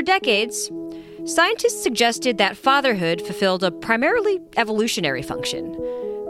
For 0.00 0.04
decades, 0.04 0.70
scientists 1.26 1.82
suggested 1.82 2.38
that 2.38 2.56
fatherhood 2.56 3.20
fulfilled 3.20 3.62
a 3.62 3.70
primarily 3.70 4.40
evolutionary 4.56 5.20
function, 5.20 5.76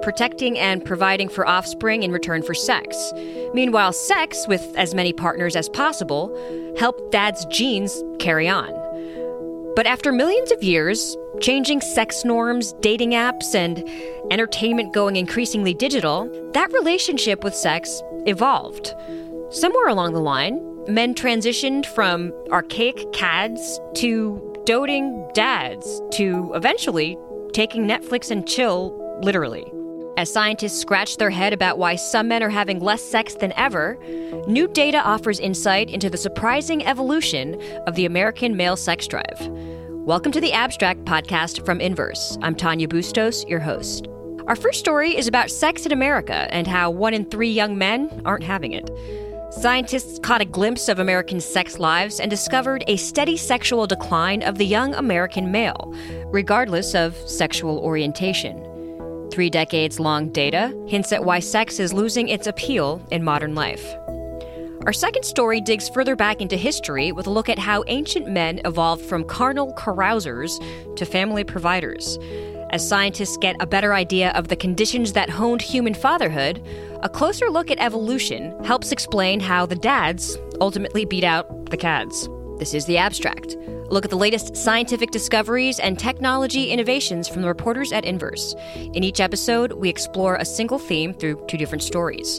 protecting 0.03 0.59
and 0.59 0.85
providing 0.85 1.29
for 1.29 1.47
offspring 1.47 2.03
in 2.03 2.11
return 2.11 2.43
for 2.43 2.53
sex. 2.53 3.13
Meanwhile, 3.55 3.93
sex, 3.93 4.49
with 4.49 4.61
as 4.77 4.93
many 4.93 5.13
partners 5.13 5.55
as 5.55 5.69
possible, 5.69 6.37
helped 6.81 7.13
dad's 7.13 7.45
genes 7.45 8.03
carry 8.19 8.49
on. 8.49 8.73
But 9.77 9.87
after 9.87 10.11
millions 10.11 10.51
of 10.51 10.65
years, 10.65 11.17
changing 11.41 11.81
sex 11.81 12.25
norms, 12.25 12.73
dating 12.81 13.13
apps, 13.13 13.55
and 13.55 13.89
entertainment 14.33 14.93
going 14.93 15.15
increasingly 15.15 15.75
digital, 15.75 16.29
that 16.55 16.73
relationship 16.73 17.45
with 17.45 17.55
sex 17.55 18.03
evolved. 18.27 18.93
Somewhere 19.51 19.87
along 19.87 20.15
the 20.15 20.21
line, 20.21 20.59
men 20.91 21.15
transitioned 21.15 21.87
from 21.87 22.33
archaic 22.51 23.13
cads 23.13 23.81
to 23.95 24.47
doting 24.67 25.29
dads 25.35 26.03
to 26.13 26.53
eventually 26.55 27.17
taking 27.53 27.87
Netflix 27.87 28.31
and 28.31 28.47
chill 28.47 28.97
literally. 29.23 29.65
As 30.17 30.33
scientists 30.33 30.79
scratch 30.79 31.17
their 31.17 31.31
head 31.31 31.53
about 31.53 31.79
why 31.79 31.97
some 31.97 32.29
men 32.29 32.43
are 32.43 32.51
having 32.51 32.81
less 32.81 33.03
sex 33.03 33.35
than 33.35 33.53
ever, 33.57 33.99
new 34.47 34.69
data 34.69 35.03
offers 35.03 35.39
insight 35.39 35.89
into 35.89 36.11
the 36.11 36.19
surprising 36.19 36.85
evolution 36.85 37.61
of 37.87 37.95
the 37.95 38.05
American 38.05 38.57
male 38.57 38.77
sex 38.77 39.07
drive. 39.07 39.39
Welcome 40.07 40.33
to 40.33 40.41
the 40.41 40.53
Abstract 40.53 41.05
podcast 41.05 41.65
from 41.65 41.81
Inverse. 41.81 42.37
I'm 42.43 42.55
Tanya 42.55 42.89
Bustos, 42.89 43.45
your 43.47 43.61
host. 43.61 44.09
Our 44.47 44.57
first 44.57 44.81
story 44.81 45.17
is 45.17 45.29
about 45.29 45.51
sex 45.51 45.87
in 45.87 45.93
America 45.93 46.53
and 46.53 46.67
how 46.67 46.91
one 46.91 47.15
in 47.15 47.25
three 47.25 47.51
young 47.51 47.79
men 47.79 48.23
aren't 48.25 48.43
having 48.43 48.73
it. 48.73 48.91
Scientists 49.51 50.21
caught 50.21 50.41
a 50.41 50.45
glimpse 50.45 50.89
of 50.89 51.01
American 51.01 51.41
sex 51.41 51.81
lives 51.81 52.21
and 52.21 52.31
discovered 52.31 52.85
a 52.87 52.97
steady 52.97 53.37
sexual 53.37 53.85
decline 53.85 54.43
of 54.43 54.59
the 54.59 54.65
young 54.65 54.95
American 54.95 55.51
male, 55.51 55.93
regardless 56.27 56.95
of 56.95 57.17
sexual 57.29 57.79
orientation. 57.81 58.65
Three 59.33 59.51
decades 59.51 59.99
long 59.99 60.31
data 60.31 60.73
hints 60.87 61.11
at 61.11 61.25
why 61.25 61.41
sex 61.41 61.81
is 61.81 61.93
losing 61.93 62.29
its 62.29 62.47
appeal 62.47 63.05
in 63.11 63.25
modern 63.25 63.57
life. 63.57 63.85
Our 64.87 64.93
second 64.93 65.25
story 65.25 65.61
digs 65.61 65.89
further 65.89 66.15
back 66.15 66.41
into 66.41 66.57
history 66.57 67.11
with 67.11 67.27
a 67.27 67.31
look 67.31 67.49
at 67.49 67.59
how 67.59 67.83
ancient 67.89 68.29
men 68.29 68.61
evolved 68.65 69.05
from 69.05 69.25
carnal 69.25 69.73
carousers 69.75 70.61
to 70.95 71.05
family 71.05 71.43
providers. 71.43 72.19
As 72.71 72.87
scientists 72.87 73.37
get 73.37 73.57
a 73.59 73.67
better 73.67 73.93
idea 73.93 74.31
of 74.31 74.47
the 74.47 74.55
conditions 74.55 75.13
that 75.15 75.29
honed 75.29 75.61
human 75.61 75.93
fatherhood, 75.93 76.65
a 77.03 77.09
closer 77.09 77.51
look 77.51 77.69
at 77.69 77.81
evolution 77.81 78.57
helps 78.63 78.93
explain 78.93 79.41
how 79.41 79.67
the 79.67 79.75
dads 79.75 80.39
ultimately 80.61 81.05
beat 81.05 81.25
out 81.25 81.71
the 81.71 81.77
cads. 81.77 82.29
This 82.59 82.73
is 82.73 82.87
The 82.87 82.97
Abstract. 82.97 83.57
Look 83.89 84.05
at 84.05 84.11
the 84.11 84.17
latest 84.17 84.57
scientific 84.57 85.11
discoveries 85.11 85.81
and 85.81 85.99
technology 85.99 86.71
innovations 86.71 87.27
from 87.27 87.43
the 87.43 87.49
reporters 87.49 87.91
at 87.91 88.05
Inverse. 88.05 88.55
In 88.77 89.03
each 89.03 89.19
episode, 89.19 89.73
we 89.73 89.89
explore 89.89 90.37
a 90.37 90.45
single 90.45 90.79
theme 90.79 91.13
through 91.13 91.45
two 91.49 91.57
different 91.57 91.83
stories. 91.83 92.39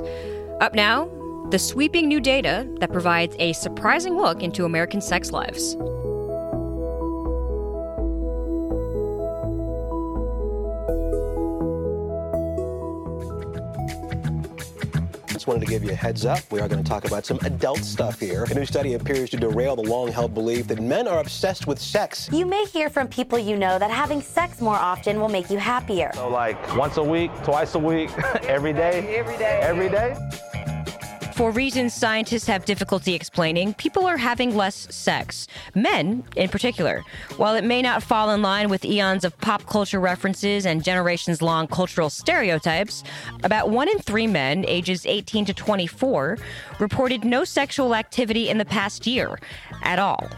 Up 0.61 0.73
now, 0.73 1.09
the 1.49 1.59
sweeping 1.59 2.07
new 2.07 2.21
data 2.21 2.65
that 2.79 2.93
provides 2.93 3.35
a 3.37 3.51
surprising 3.51 4.15
look 4.15 4.41
into 4.41 4.63
American 4.63 5.01
sex 5.01 5.33
lives. 5.33 5.75
Just 15.41 15.47
wanted 15.47 15.61
to 15.61 15.71
give 15.71 15.83
you 15.83 15.89
a 15.89 15.95
heads 15.95 16.23
up. 16.23 16.39
We 16.51 16.59
are 16.59 16.67
going 16.67 16.83
to 16.83 16.87
talk 16.87 17.05
about 17.05 17.25
some 17.25 17.39
adult 17.41 17.79
stuff 17.79 18.19
here. 18.19 18.43
A 18.43 18.53
new 18.53 18.63
study 18.63 18.93
appears 18.93 19.27
to 19.31 19.37
derail 19.37 19.75
the 19.75 19.81
long 19.81 20.11
held 20.11 20.35
belief 20.35 20.67
that 20.67 20.79
men 20.79 21.07
are 21.07 21.19
obsessed 21.19 21.65
with 21.65 21.79
sex. 21.79 22.29
You 22.31 22.45
may 22.45 22.63
hear 22.65 22.91
from 22.91 23.07
people 23.07 23.39
you 23.39 23.57
know 23.57 23.79
that 23.79 23.89
having 23.89 24.21
sex 24.21 24.61
more 24.61 24.75
often 24.75 25.19
will 25.19 25.29
make 25.29 25.49
you 25.49 25.57
happier. 25.57 26.11
So, 26.13 26.29
like 26.29 26.77
once 26.77 26.97
a 26.97 27.03
week, 27.03 27.31
twice 27.43 27.73
a 27.73 27.79
week, 27.79 28.11
every 28.43 28.71
day? 28.71 29.15
Every 29.15 29.37
day. 29.39 29.59
Every 29.63 29.89
day? 29.89 30.15
For 31.33 31.51
reasons 31.51 31.93
scientists 31.93 32.45
have 32.47 32.65
difficulty 32.65 33.13
explaining, 33.13 33.73
people 33.75 34.05
are 34.05 34.17
having 34.17 34.55
less 34.55 34.93
sex. 34.93 35.47
Men, 35.73 36.23
in 36.35 36.49
particular. 36.49 37.03
While 37.37 37.55
it 37.55 37.63
may 37.63 37.81
not 37.81 38.03
fall 38.03 38.31
in 38.31 38.41
line 38.41 38.69
with 38.69 38.83
eons 38.83 39.23
of 39.23 39.37
pop 39.39 39.65
culture 39.65 39.99
references 39.99 40.65
and 40.65 40.83
generations 40.83 41.41
long 41.41 41.67
cultural 41.67 42.09
stereotypes, 42.09 43.03
about 43.43 43.69
one 43.69 43.87
in 43.89 43.99
three 43.99 44.27
men, 44.27 44.65
ages 44.67 45.05
18 45.05 45.45
to 45.45 45.53
24, 45.53 46.37
reported 46.79 47.23
no 47.23 47.43
sexual 47.43 47.95
activity 47.95 48.49
in 48.49 48.57
the 48.57 48.65
past 48.65 49.07
year 49.07 49.39
at 49.83 49.99
all. 49.99 50.29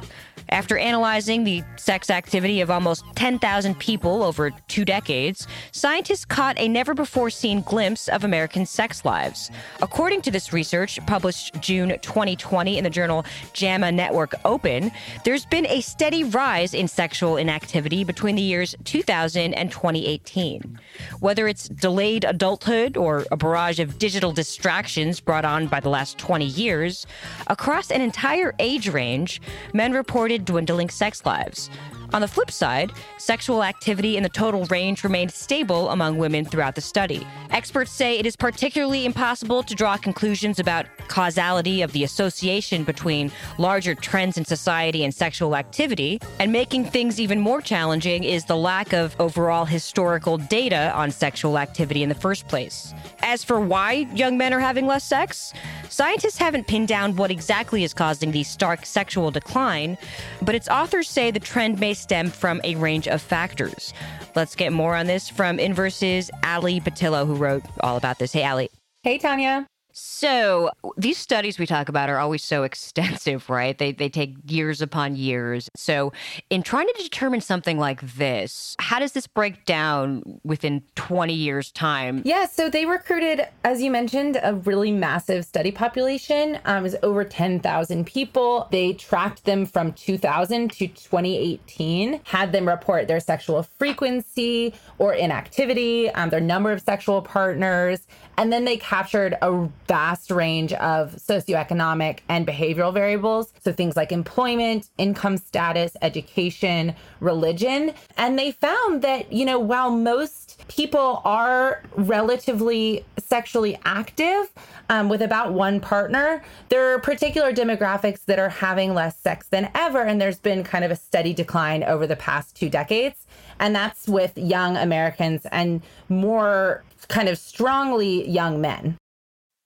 After 0.54 0.78
analyzing 0.78 1.44
the 1.44 1.64
sex 1.78 2.12
activity 2.12 2.62
of 2.62 2.70
almost 2.70 3.04
10,000 3.16 3.80
people 3.80 4.22
over 4.22 4.52
two 4.68 4.86
decades, 4.86 5.48
scientists 5.72 6.26
caught 6.26 6.60
a 6.60 6.68
never 6.68 6.94
before 6.94 7.32
seen 7.32 7.62
glimpse 7.62 8.08
of 8.08 8.24
American 8.24 8.68
sex 8.68 9.04
lives. 9.04 9.50
According 9.82 10.22
to 10.22 10.30
this 10.30 10.54
research, 10.54 11.04
published 11.08 11.60
June 11.60 11.98
2020 12.04 12.78
in 12.78 12.84
the 12.84 12.90
journal 12.92 13.26
JAMA 13.54 13.94
Network 13.94 14.36
Open, 14.46 14.92
there's 15.26 15.44
been 15.48 15.66
a 15.66 15.82
steady 15.82 16.24
rise 16.24 16.76
in 16.76 16.88
sexual 16.88 17.38
inactivity 17.38 18.04
between 18.04 18.36
the 18.36 18.44
years 18.44 18.76
2000 18.84 19.56
and 19.56 19.72
2018. 19.72 20.80
Whether 21.20 21.48
it's 21.48 21.68
delayed 21.68 22.26
adulthood 22.26 22.96
or 22.96 23.26
a 23.32 23.38
barrage 23.38 23.80
of 23.80 23.98
digital 23.98 24.32
distractions 24.32 25.20
brought 25.20 25.46
on 25.46 25.66
by 25.66 25.80
the 25.80 25.90
last 25.90 26.20
20 26.20 26.46
years, 26.46 27.08
across 27.48 27.90
an 27.90 28.02
entire 28.02 28.54
age 28.60 28.88
range, 28.88 29.42
men 29.74 29.94
reported 29.94 30.43
dwindling 30.44 30.90
sex 30.90 31.26
lives. 31.26 31.70
On 32.14 32.22
the 32.22 32.28
flip 32.28 32.52
side, 32.52 32.92
sexual 33.18 33.64
activity 33.64 34.18
in 34.18 34.24
the 34.24 34.30
total 34.30 34.66
range 34.66 35.04
remained 35.04 35.32
stable 35.32 35.90
among 35.90 36.20
women 36.20 36.46
throughout 36.46 36.76
the 36.76 36.82
study. 36.82 37.26
Experts 37.50 37.92
say 37.92 38.20
it 38.20 38.28
is 38.28 38.36
particularly 38.36 39.08
impossible 39.08 39.64
to 39.64 39.74
draw 39.74 39.98
conclusions 39.98 40.60
about 40.60 40.86
causality 41.08 41.82
of 41.82 41.92
the 41.92 42.04
association 42.04 42.84
between 42.84 43.32
larger 43.58 43.96
trends 43.96 44.38
in 44.38 44.46
society 44.46 45.04
and 45.04 45.12
sexual 45.12 45.56
activity, 45.56 46.20
and 46.38 46.52
making 46.52 46.86
things 46.86 47.20
even 47.20 47.40
more 47.40 47.62
challenging 47.62 48.24
is 48.24 48.46
the 48.46 48.56
lack 48.56 48.94
of 48.94 49.16
overall 49.20 49.66
historical 49.66 50.38
data 50.38 50.92
on 50.94 51.10
sexual 51.10 51.58
activity 51.58 52.04
in 52.04 52.10
the 52.10 52.16
first 52.16 52.48
place. 52.48 52.94
As 53.24 53.44
for 53.44 53.60
why 53.60 54.08
young 54.14 54.38
men 54.38 54.54
are 54.54 54.60
having 54.60 54.86
less 54.86 55.04
sex, 55.04 55.52
scientists 55.90 56.38
haven't 56.38 56.68
pinned 56.68 56.88
down 56.90 57.16
what 57.16 57.32
exactly 57.32 57.84
is 57.84 57.92
causing 57.92 58.32
the 58.32 58.44
stark 58.44 58.86
sexual 58.86 59.32
decline, 59.32 59.98
but 60.44 60.54
its 60.54 60.68
authors 60.68 61.10
say 61.10 61.32
the 61.32 61.40
trend 61.40 61.80
may 61.80 61.94
stem 62.04 62.30
from 62.30 62.62
a 62.64 62.76
range 62.76 63.08
of 63.08 63.22
factors. 63.22 63.94
Let's 64.36 64.56
get 64.56 64.72
more 64.72 64.96
on 64.96 65.08
this 65.08 65.30
from 65.30 65.58
Inverse's 65.58 66.30
Ali 66.44 66.80
Pattillo, 66.80 67.26
who 67.26 67.36
wrote 67.36 67.64
all 67.80 67.98
about 67.98 68.20
this. 68.20 68.32
Hey, 68.34 68.46
Ali. 68.46 68.70
Hey, 69.02 69.18
Tanya. 69.18 69.66
So 69.94 70.72
these 70.98 71.20
studies 71.20 71.60
we 71.60 71.68
talk 71.68 71.88
about 71.88 72.10
are 72.10 72.18
always 72.18 72.44
so 72.44 72.64
extensive, 72.74 73.50
right? 73.50 73.78
They 73.78 73.92
they 73.92 74.10
take 74.10 74.36
years 74.48 74.82
upon 74.82 75.16
years. 75.16 75.70
So 75.76 76.12
in 76.50 76.64
trying 76.64 76.88
to 76.88 76.94
determine 77.04 77.42
something 77.42 77.78
like 77.78 78.02
this, 78.02 78.76
how 78.80 79.00
does 79.00 79.12
this 79.14 79.28
break 79.28 79.66
down 79.66 80.40
within 80.44 80.82
20 80.96 81.34
years 81.34 81.72
time? 81.72 82.22
Yeah, 82.26 82.48
so 82.48 82.70
they 82.70 82.86
recruited, 82.86 83.48
as 83.64 83.82
you 83.82 83.92
mentioned, 83.92 84.40
a 84.42 84.56
really 84.56 84.92
massive 84.92 85.46
study 85.46 85.72
population. 85.72 86.60
Um, 86.66 86.78
it 86.78 86.82
was 86.82 86.96
over 87.04 87.24
10,000 87.24 88.06
people. 88.06 88.68
They 88.72 88.94
tracked 88.94 89.46
them 89.46 89.66
from 89.66 89.94
2000 89.94 90.72
to 90.72 90.88
2018, 90.88 92.22
had 92.24 92.52
them 92.52 92.68
report 92.68 93.08
their 93.08 93.20
sexual 93.20 93.64
frequency 93.64 94.74
or 94.98 95.14
inactivity, 95.14 96.10
um, 96.10 96.30
their 96.30 96.40
number 96.40 96.72
of 96.72 96.82
sexual 96.82 97.22
partners, 97.22 98.08
and 98.38 98.52
then 98.52 98.66
they 98.66 98.78
captured 98.78 99.38
a 99.42 99.70
vast 99.88 100.32
range 100.32 100.74
of 100.74 101.16
socioeconomic 101.16 102.20
and 102.30 102.48
behavioral 102.48 102.94
variables. 102.94 103.54
So 103.64 103.72
things 103.72 103.96
like 103.96 104.12
employment, 104.12 104.90
income 104.98 105.38
status, 105.38 105.96
education, 106.02 106.96
religion. 107.20 107.94
And 108.18 108.38
they 108.38 108.52
found 108.52 109.02
that, 109.02 109.32
you 109.32 109.46
know, 109.46 109.60
while 109.60 109.92
most 109.92 110.64
people 110.68 111.22
are 111.26 111.84
relatively 111.96 113.06
sexually 113.18 113.78
active 113.86 114.52
um, 114.90 115.10
with 115.10 115.22
about 115.22 115.54
one 115.54 115.80
partner, 115.80 116.44
there 116.70 116.94
are 116.94 117.00
particular 117.00 117.54
demographics 117.54 118.26
that 118.26 118.40
are 118.40 118.50
having 118.50 118.94
less 118.94 119.18
sex 119.18 119.48
than 119.48 119.70
ever. 119.76 120.02
And 120.02 120.22
there's 120.22 120.40
been 120.40 120.64
kind 120.64 120.84
of 120.84 120.92
a 120.92 120.96
steady 120.96 121.34
decline 121.34 121.84
over 121.84 122.08
the 122.08 122.16
past 122.16 122.56
two 122.56 122.70
decades. 122.70 123.26
And 123.60 123.76
that's 123.76 124.08
with 124.08 124.38
young 124.38 124.78
Americans 124.78 125.46
and 125.52 125.82
more 126.10 126.84
kind 127.08 127.30
of 127.30 127.38
strongly 127.38 128.28
young 128.30 128.62
men. 128.62 128.98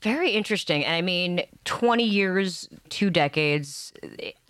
Very 0.03 0.31
interesting. 0.31 0.85
And 0.85 0.93
I 0.93 1.01
mean, 1.01 1.41
20 1.65 2.03
years, 2.03 2.69
two 2.89 3.09
decades, 3.09 3.91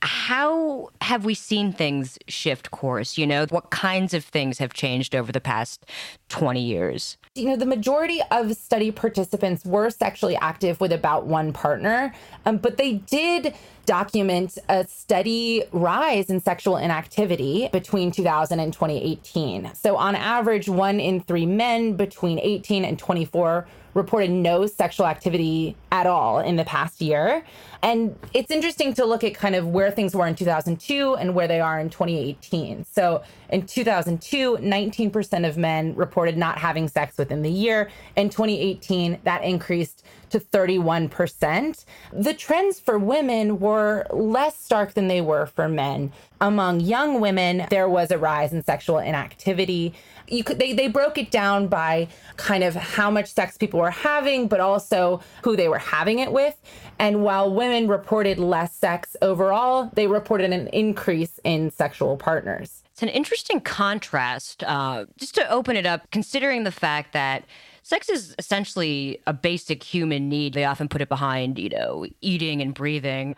how 0.01 0.89
have 1.01 1.23
we 1.23 1.33
seen 1.35 1.71
things 1.71 2.19
shift 2.27 2.69
course? 2.71 3.17
You 3.17 3.25
know, 3.25 3.45
what 3.45 3.69
kinds 3.69 4.13
of 4.13 4.25
things 4.25 4.57
have 4.59 4.73
changed 4.73 5.15
over 5.15 5.31
the 5.31 5.39
past 5.39 5.85
20 6.27 6.61
years? 6.61 7.17
You 7.33 7.45
know, 7.45 7.55
the 7.55 7.65
majority 7.65 8.19
of 8.29 8.57
study 8.57 8.91
participants 8.91 9.63
were 9.63 9.89
sexually 9.89 10.35
active 10.35 10.81
with 10.81 10.91
about 10.91 11.27
one 11.27 11.53
partner, 11.53 12.13
um, 12.45 12.57
but 12.57 12.75
they 12.75 12.95
did 12.95 13.53
document 13.85 14.57
a 14.67 14.85
steady 14.85 15.63
rise 15.71 16.29
in 16.29 16.41
sexual 16.41 16.75
inactivity 16.75 17.69
between 17.71 18.11
2000 18.11 18.59
and 18.59 18.73
2018. 18.73 19.71
So, 19.75 19.95
on 19.95 20.13
average, 20.15 20.67
one 20.67 20.99
in 20.99 21.21
three 21.21 21.45
men 21.45 21.95
between 21.95 22.37
18 22.37 22.83
and 22.83 22.99
24 22.99 23.65
reported 23.97 24.29
no 24.29 24.65
sexual 24.65 25.07
activity 25.07 25.75
at 25.91 26.05
all 26.05 26.39
in 26.39 26.55
the 26.55 26.65
past 26.65 27.01
year. 27.01 27.43
And 27.81 28.17
it's 28.33 28.51
interesting 28.51 28.93
to 28.95 29.05
look 29.05 29.23
at 29.23 29.35
kind 29.35 29.55
of 29.55 29.67
where 29.67 29.91
things 29.91 30.15
were 30.15 30.27
in 30.27 30.35
2002 30.35 31.15
and 31.15 31.35
where 31.35 31.47
they 31.47 31.61
are 31.61 31.79
in 31.79 31.89
2018. 31.89 32.85
So 32.85 33.23
in 33.49 33.65
2002, 33.65 34.57
19% 34.57 35.47
of 35.47 35.57
men 35.57 35.95
reported 35.95 36.37
not 36.37 36.57
having 36.57 36.87
sex 36.87 37.17
within 37.17 37.43
the 37.43 37.51
year. 37.51 37.89
In 38.15 38.29
2018, 38.29 39.19
that 39.23 39.43
increased 39.43 40.03
to 40.29 40.39
31%. 40.39 41.85
The 42.11 42.33
trends 42.33 42.79
for 42.79 42.99
women 42.99 43.59
were 43.59 44.05
less 44.11 44.59
stark 44.59 44.93
than 44.93 45.07
they 45.07 45.21
were 45.21 45.45
for 45.45 45.69
men. 45.69 46.11
Among 46.39 46.81
young 46.81 47.19
women, 47.19 47.65
there 47.69 47.89
was 47.89 48.11
a 48.11 48.17
rise 48.17 48.53
in 48.53 48.63
sexual 48.63 48.99
inactivity. 48.99 49.93
You 50.27 50.43
could 50.43 50.59
they 50.59 50.73
they 50.73 50.87
broke 50.87 51.17
it 51.17 51.31
down 51.31 51.67
by 51.67 52.09
kind 52.35 52.63
of 52.63 52.75
how 52.75 53.09
much 53.09 53.33
sex 53.33 53.57
people 53.57 53.79
were 53.79 53.89
having, 53.89 54.47
but 54.47 54.59
also 54.59 55.21
who 55.43 55.55
they 55.55 55.67
were 55.67 55.76
having 55.77 56.19
it 56.19 56.31
with. 56.31 56.55
And 56.99 57.23
while 57.23 57.53
women 57.53 57.87
reported 57.87 58.39
less 58.39 58.75
sex 58.75 59.15
overall, 59.21 59.89
they 59.93 60.07
reported 60.07 60.51
an 60.51 60.67
increase 60.67 61.39
in 61.43 61.71
sexual 61.71 62.17
partners. 62.17 62.83
It's 62.91 63.03
an 63.03 63.09
interesting 63.09 63.61
contrast. 63.61 64.63
Uh, 64.63 65.05
just 65.17 65.35
to 65.35 65.49
open 65.51 65.75
it 65.75 65.85
up, 65.85 66.09
considering 66.11 66.63
the 66.63 66.71
fact 66.71 67.13
that 67.13 67.45
sex 67.87 68.09
is 68.09 68.35
essentially 68.37 69.21
a 69.27 69.33
basic 69.33 69.81
human 69.81 70.27
need. 70.27 70.53
They 70.53 70.65
often 70.65 70.89
put 70.89 71.01
it 71.01 71.07
behind, 71.07 71.57
you 71.57 71.69
know, 71.69 72.05
eating 72.19 72.61
and 72.61 72.73
breathing. 72.73 73.35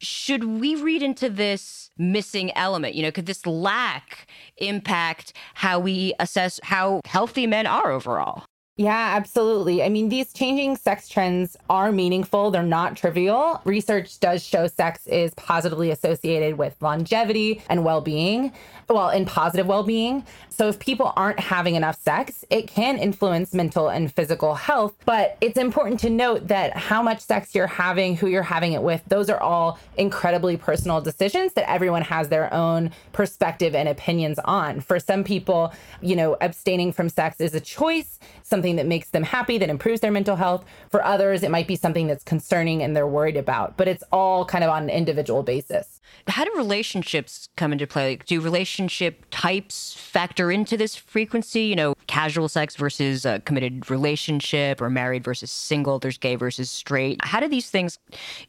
Should 0.00 0.44
we 0.44 0.74
read 0.74 1.02
into 1.02 1.30
this 1.30 1.90
missing 1.96 2.54
element? 2.54 2.94
You 2.94 3.04
know, 3.04 3.10
could 3.10 3.24
this 3.24 3.46
lack 3.46 4.26
impact 4.58 5.32
how 5.54 5.78
we 5.78 6.12
assess 6.20 6.60
how 6.62 7.00
healthy 7.06 7.46
men 7.46 7.66
are 7.66 7.90
overall? 7.90 8.44
Yeah, 8.78 9.14
absolutely. 9.16 9.82
I 9.82 9.88
mean, 9.88 10.10
these 10.10 10.34
changing 10.34 10.76
sex 10.76 11.08
trends 11.08 11.56
are 11.70 11.90
meaningful. 11.92 12.50
They're 12.50 12.62
not 12.62 12.94
trivial. 12.94 13.62
Research 13.64 14.20
does 14.20 14.44
show 14.44 14.66
sex 14.66 15.06
is 15.06 15.32
positively 15.32 15.90
associated 15.90 16.58
with 16.58 16.76
longevity 16.82 17.62
and 17.70 17.86
well 17.86 18.02
being, 18.02 18.52
well, 18.90 19.08
in 19.08 19.24
positive 19.24 19.66
well 19.66 19.82
being. 19.82 20.26
So 20.50 20.68
if 20.68 20.78
people 20.78 21.12
aren't 21.16 21.40
having 21.40 21.74
enough 21.74 21.98
sex, 21.98 22.44
it 22.50 22.66
can 22.66 22.98
influence 22.98 23.54
mental 23.54 23.88
and 23.88 24.12
physical 24.12 24.54
health. 24.54 24.94
But 25.06 25.38
it's 25.40 25.56
important 25.58 26.00
to 26.00 26.10
note 26.10 26.48
that 26.48 26.76
how 26.76 27.02
much 27.02 27.20
sex 27.20 27.54
you're 27.54 27.66
having, 27.66 28.16
who 28.16 28.26
you're 28.26 28.42
having 28.42 28.72
it 28.74 28.82
with, 28.82 29.02
those 29.06 29.30
are 29.30 29.40
all 29.40 29.78
incredibly 29.96 30.58
personal 30.58 31.00
decisions 31.00 31.54
that 31.54 31.68
everyone 31.70 32.02
has 32.02 32.28
their 32.28 32.52
own 32.52 32.90
perspective 33.12 33.74
and 33.74 33.88
opinions 33.88 34.38
on. 34.44 34.80
For 34.80 34.98
some 34.98 35.24
people, 35.24 35.72
you 36.02 36.14
know, 36.14 36.36
abstaining 36.42 36.92
from 36.92 37.08
sex 37.08 37.40
is 37.40 37.54
a 37.54 37.60
choice, 37.60 38.15
something 38.42 38.76
that 38.76 38.86
makes 38.86 39.10
them 39.10 39.22
happy, 39.22 39.58
that 39.58 39.68
improves 39.70 40.00
their 40.00 40.12
mental 40.12 40.36
health. 40.36 40.64
For 40.90 41.04
others, 41.04 41.42
it 41.42 41.50
might 41.50 41.66
be 41.66 41.76
something 41.76 42.06
that's 42.06 42.24
concerning 42.24 42.82
and 42.82 42.96
they're 42.96 43.06
worried 43.06 43.36
about, 43.36 43.76
but 43.76 43.88
it's 43.88 44.04
all 44.12 44.44
kind 44.44 44.64
of 44.64 44.70
on 44.70 44.84
an 44.84 44.90
individual 44.90 45.42
basis. 45.42 45.95
How 46.28 46.44
do 46.44 46.52
relationships 46.56 47.48
come 47.56 47.72
into 47.72 47.86
play? 47.86 48.10
Like, 48.10 48.26
do 48.26 48.40
relationship 48.40 49.24
types 49.30 49.94
factor 49.94 50.50
into 50.50 50.76
this 50.76 50.96
frequency? 50.96 51.62
You 51.62 51.76
know, 51.76 51.94
casual 52.06 52.48
sex 52.48 52.76
versus 52.76 53.24
a 53.24 53.40
committed 53.40 53.90
relationship 53.90 54.80
or 54.80 54.90
married 54.90 55.24
versus 55.24 55.50
single, 55.50 55.98
there's 55.98 56.18
gay 56.18 56.34
versus 56.34 56.70
straight. 56.70 57.18
How 57.22 57.40
do 57.40 57.48
these 57.48 57.70
things 57.70 57.98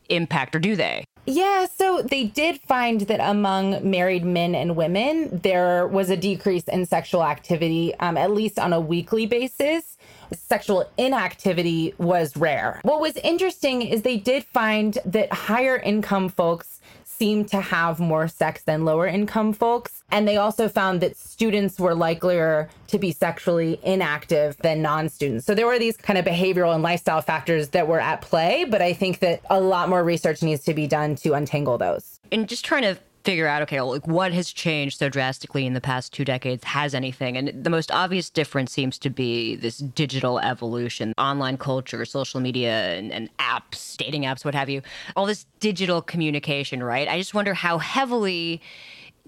impact 0.10 0.56
or 0.56 0.60
do 0.60 0.76
they? 0.76 1.06
Yeah, 1.30 1.66
so 1.66 2.02
they 2.02 2.24
did 2.24 2.62
find 2.62 3.02
that 3.02 3.20
among 3.20 3.90
married 3.90 4.24
men 4.24 4.56
and 4.56 4.78
women, 4.78 5.42
there 5.44 5.86
was 5.86 6.10
a 6.10 6.16
decrease 6.16 6.64
in 6.64 6.86
sexual 6.86 7.22
activity, 7.22 7.94
um, 7.96 8.16
at 8.16 8.32
least 8.32 8.58
on 8.58 8.72
a 8.72 8.80
weekly 8.80 9.26
basis. 9.26 9.98
Sexual 10.32 10.90
inactivity 10.98 11.94
was 11.98 12.38
rare. 12.38 12.80
What 12.84 13.02
was 13.02 13.18
interesting 13.18 13.82
is 13.82 14.04
they 14.04 14.16
did 14.16 14.46
find 14.46 14.98
that 15.04 15.34
higher 15.34 15.76
income 15.76 16.30
folks 16.30 16.77
seem 17.18 17.46
to 17.46 17.62
have 17.62 18.00
more 18.00 18.28
sex 18.28 18.64
than 18.64 18.86
lower 18.86 19.08
income 19.08 19.54
folks. 19.54 20.04
And 20.12 20.28
they 20.28 20.38
also 20.38 20.70
found 20.70 21.02
that 21.02 21.18
students 21.18 21.80
were 21.80 21.96
likelier 21.96 22.70
to 22.88 23.00
be 23.00 23.12
sexually 23.12 23.80
inactive 23.84 24.56
than 24.58 24.82
non 24.82 25.10
students. 25.10 25.46
So 25.46 25.54
there 25.54 25.66
were 25.66 25.80
these 25.80 25.98
kind 25.98 26.18
of 26.18 26.26
behavioral 26.26 26.74
and 26.74 26.84
lifestyle 26.84 27.22
factors 27.22 27.70
that 27.70 27.88
were 27.88 28.00
at 28.00 28.22
play, 28.22 28.66
but 28.66 28.82
I 28.82 28.94
think 28.94 29.20
that 29.20 29.42
a 29.50 29.60
lot 29.60 29.90
more 29.90 30.04
research 30.04 30.42
needs 30.42 30.64
to 30.66 30.74
be 30.74 30.88
done 30.88 31.16
to 31.18 31.34
untangle 31.34 31.78
those. 31.78 32.20
And 32.32 32.48
just 32.48 32.64
trying 32.64 32.84
to 32.84 32.98
figure 33.28 33.46
out 33.46 33.62
okay 33.62 33.82
like 33.82 34.08
what 34.08 34.32
has 34.32 34.54
changed 34.54 35.00
so 35.00 35.10
drastically 35.10 35.66
in 35.66 35.74
the 35.74 35.82
past 35.82 36.14
two 36.14 36.24
decades 36.24 36.64
has 36.64 36.96
anything? 36.96 37.36
And 37.36 37.62
the 37.62 37.70
most 37.70 37.92
obvious 37.92 38.30
difference 38.30 38.72
seems 38.72 38.98
to 39.00 39.10
be 39.10 39.58
this 39.58 39.80
digital 39.80 40.40
evolution 40.40 41.14
online 41.18 41.58
culture 41.58 42.06
social 42.06 42.40
media 42.40 42.96
and, 42.96 43.12
and 43.12 43.30
apps 43.38 43.98
dating 43.98 44.24
apps 44.24 44.46
what 44.46 44.56
have 44.56 44.70
you 44.70 44.82
all 45.18 45.26
this 45.26 45.46
digital 45.60 46.02
communication 46.02 46.82
right? 46.82 47.10
I 47.10 47.18
just 47.18 47.34
wonder 47.34 47.54
how 47.54 47.80
heavily 47.80 48.62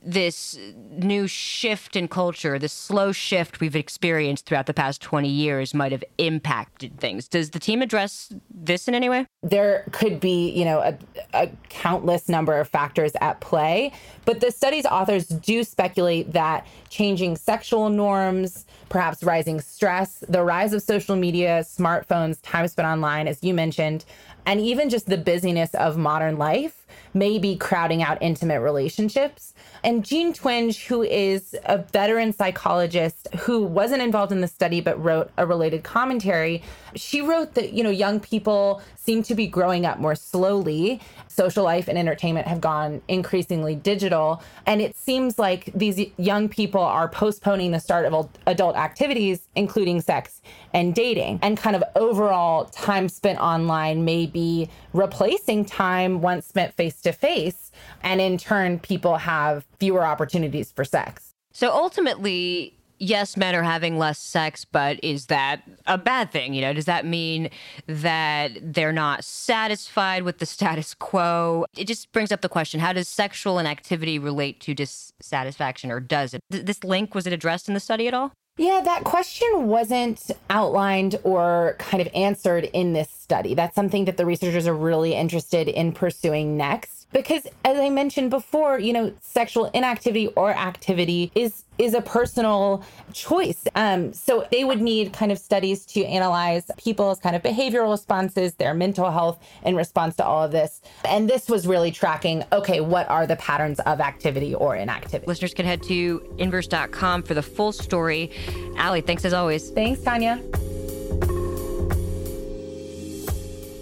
this 0.03 0.57
new 0.89 1.27
shift 1.27 1.95
in 1.95 2.07
culture, 2.07 2.57
this 2.57 2.73
slow 2.73 3.11
shift 3.11 3.59
we've 3.59 3.75
experienced 3.75 4.45
throughout 4.45 4.65
the 4.65 4.73
past 4.73 5.01
20 5.01 5.27
years 5.27 5.73
might 5.73 5.91
have 5.91 6.03
impacted 6.17 6.99
things. 6.99 7.27
Does 7.27 7.51
the 7.51 7.59
team 7.59 7.81
address 7.81 8.33
this 8.49 8.87
in 8.87 8.95
any 8.95 9.09
way? 9.09 9.27
There 9.43 9.85
could 9.91 10.19
be, 10.19 10.49
you 10.51 10.65
know, 10.65 10.79
a, 10.79 10.97
a 11.33 11.51
countless 11.69 12.29
number 12.29 12.59
of 12.59 12.67
factors 12.67 13.11
at 13.21 13.39
play, 13.41 13.91
but 14.25 14.39
the 14.39 14.51
study's 14.51 14.85
authors 14.85 15.27
do 15.27 15.63
speculate 15.63 16.33
that 16.33 16.67
changing 16.89 17.35
sexual 17.35 17.89
norms, 17.89 18.65
perhaps 18.89 19.23
rising 19.23 19.61
stress, 19.61 20.23
the 20.27 20.43
rise 20.43 20.73
of 20.73 20.81
social 20.81 21.15
media, 21.15 21.61
smartphones, 21.61 22.39
time 22.41 22.67
spent 22.67 22.87
online, 22.87 23.27
as 23.27 23.43
you 23.43 23.53
mentioned, 23.53 24.05
and 24.45 24.59
even 24.59 24.89
just 24.89 25.07
the 25.07 25.17
busyness 25.17 25.73
of 25.75 25.97
modern 25.97 26.37
life 26.37 26.85
may 27.13 27.37
be 27.37 27.55
crowding 27.55 28.01
out 28.01 28.17
intimate 28.21 28.61
relationships. 28.61 29.53
And 29.83 30.03
Jean 30.05 30.33
Twenge, 30.33 30.85
who 30.85 31.01
is 31.03 31.55
a 31.65 31.77
veteran 31.77 32.33
psychologist 32.33 33.27
who 33.39 33.63
wasn't 33.63 34.01
involved 34.01 34.31
in 34.31 34.41
the 34.41 34.47
study 34.47 34.81
but 34.81 35.01
wrote 35.01 35.31
a 35.37 35.45
related 35.45 35.83
commentary, 35.83 36.61
she 36.95 37.21
wrote 37.21 37.53
that, 37.53 37.73
you 37.73 37.83
know, 37.83 37.89
young 37.89 38.19
people 38.19 38.81
seem 38.95 39.23
to 39.23 39.35
be 39.35 39.47
growing 39.47 39.85
up 39.85 39.99
more 39.99 40.15
slowly. 40.15 40.99
Social 41.27 41.63
life 41.63 41.87
and 41.87 41.97
entertainment 41.97 42.47
have 42.47 42.59
gone 42.59 43.01
increasingly 43.07 43.75
digital. 43.75 44.43
And 44.65 44.81
it 44.81 44.95
seems 44.95 45.39
like 45.39 45.71
these 45.73 46.09
young 46.17 46.49
people 46.49 46.81
are 46.81 47.07
postponing 47.07 47.71
the 47.71 47.79
start 47.79 48.05
of 48.05 48.29
adult 48.45 48.75
activities, 48.75 49.47
including 49.55 50.01
sex 50.01 50.41
and 50.73 50.93
dating. 50.93 51.39
And 51.41 51.57
kind 51.57 51.75
of 51.75 51.83
overall 51.95 52.65
time 52.65 53.09
spent 53.09 53.39
online 53.39 54.03
may 54.03 54.25
be 54.25 54.69
replacing 54.93 55.65
time 55.65 56.21
once 56.21 56.45
spent 56.47 56.73
face 56.75 57.01
to 57.01 57.11
face. 57.11 57.68
And 58.01 58.21
in 58.21 58.37
turn, 58.37 58.79
people 58.79 59.17
have 59.17 59.65
fewer 59.79 60.05
opportunities 60.05 60.71
for 60.71 60.85
sex. 60.85 61.33
So 61.53 61.71
ultimately, 61.71 62.77
yes, 62.99 63.35
men 63.35 63.55
are 63.55 63.63
having 63.63 63.97
less 63.97 64.19
sex, 64.19 64.65
but 64.65 64.99
is 65.03 65.27
that 65.27 65.63
a 65.87 65.97
bad 65.97 66.31
thing? 66.31 66.53
You 66.53 66.61
know, 66.61 66.73
does 66.73 66.85
that 66.85 67.05
mean 67.05 67.49
that 67.87 68.51
they're 68.61 68.93
not 68.93 69.23
satisfied 69.23 70.23
with 70.23 70.37
the 70.37 70.45
status 70.45 70.93
quo? 70.93 71.65
It 71.75 71.85
just 71.85 72.11
brings 72.11 72.31
up 72.31 72.41
the 72.41 72.49
question 72.49 72.79
how 72.79 72.93
does 72.93 73.07
sexual 73.07 73.59
inactivity 73.59 74.19
relate 74.19 74.59
to 74.61 74.73
dissatisfaction, 74.73 75.91
or 75.91 75.99
does 75.99 76.33
it? 76.33 76.41
Th- 76.51 76.65
this 76.65 76.83
link, 76.83 77.15
was 77.15 77.25
it 77.25 77.33
addressed 77.33 77.67
in 77.67 77.73
the 77.73 77.79
study 77.79 78.07
at 78.07 78.13
all? 78.13 78.31
Yeah, 78.57 78.81
that 78.83 79.05
question 79.05 79.67
wasn't 79.67 80.31
outlined 80.49 81.17
or 81.23 81.77
kind 81.79 82.01
of 82.01 82.09
answered 82.13 82.65
in 82.65 82.91
this 82.91 83.09
study. 83.09 83.53
That's 83.53 83.73
something 83.73 84.03
that 84.03 84.17
the 84.17 84.25
researchers 84.25 84.67
are 84.67 84.75
really 84.75 85.15
interested 85.15 85.69
in 85.69 85.93
pursuing 85.93 86.57
next 86.57 86.98
because 87.11 87.47
as 87.65 87.77
i 87.77 87.89
mentioned 87.89 88.29
before 88.29 88.79
you 88.79 88.93
know 88.93 89.13
sexual 89.21 89.65
inactivity 89.73 90.27
or 90.27 90.51
activity 90.51 91.31
is 91.35 91.65
is 91.79 91.93
a 91.93 92.01
personal 92.01 92.83
choice. 93.13 93.65
Um, 93.73 94.13
so 94.13 94.45
they 94.51 94.63
would 94.63 94.81
need 94.81 95.13
kind 95.13 95.31
of 95.31 95.39
studies 95.39 95.85
to 95.87 96.03
analyze 96.03 96.69
people's 96.77 97.19
kind 97.19 97.35
of 97.35 97.41
behavioral 97.41 97.89
responses 97.89 98.53
their 98.55 98.73
mental 98.73 99.09
health 99.09 99.41
in 99.63 99.75
response 99.75 100.17
to 100.17 100.25
all 100.25 100.43
of 100.43 100.51
this. 100.51 100.81
And 101.05 101.29
this 101.29 101.49
was 101.49 101.65
really 101.65 101.89
tracking 101.89 102.43
okay 102.51 102.81
what 102.81 103.09
are 103.09 103.25
the 103.25 103.37
patterns 103.37 103.79
of 103.79 104.01
activity 104.01 104.53
or 104.53 104.75
inactivity? 104.75 105.25
Listeners 105.25 105.53
can 105.53 105.65
head 105.65 105.81
to 105.83 106.35
inverse.com 106.37 107.23
for 107.23 107.33
the 107.33 107.41
full 107.41 107.71
story. 107.71 108.31
Ali 108.77 109.01
thanks 109.01 109.23
as 109.25 109.33
always. 109.33 109.71
Thanks 109.71 110.01
tanya. 110.01 110.43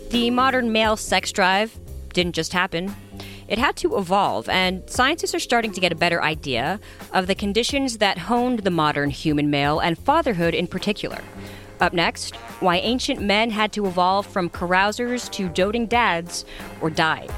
The 0.09 0.29
modern 0.29 0.71
male 0.71 0.95
sex 0.95 1.31
drive 1.31 1.77
didn't 2.13 2.33
just 2.33 2.53
happen. 2.53 2.95
It 3.47 3.57
had 3.57 3.77
to 3.77 3.97
evolve, 3.97 4.49
and 4.49 4.89
scientists 4.89 5.33
are 5.33 5.39
starting 5.39 5.71
to 5.71 5.79
get 5.79 5.91
a 5.91 5.95
better 5.95 6.21
idea 6.21 6.79
of 7.13 7.27
the 7.27 7.35
conditions 7.35 7.99
that 7.99 8.17
honed 8.17 8.59
the 8.59 8.71
modern 8.71 9.09
human 9.09 9.49
male 9.49 9.79
and 9.79 9.97
fatherhood 9.97 10.53
in 10.53 10.67
particular. 10.67 11.21
Up 11.79 11.93
next, 11.93 12.35
why 12.59 12.77
ancient 12.77 13.21
men 13.21 13.51
had 13.51 13.71
to 13.73 13.85
evolve 13.85 14.25
from 14.25 14.49
carousers 14.49 15.29
to 15.29 15.47
doting 15.47 15.85
dads 15.85 16.43
or 16.81 16.89
died. 16.89 17.31